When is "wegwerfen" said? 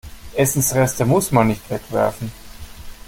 1.69-2.31